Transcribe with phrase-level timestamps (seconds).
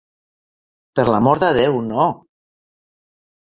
[1.01, 2.09] Per l'amor de Déu, no!